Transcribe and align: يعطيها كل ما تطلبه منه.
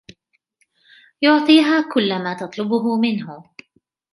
يعطيها 1.21 1.81
كل 1.93 2.23
ما 2.23 2.33
تطلبه 2.33 2.97
منه. 2.97 3.43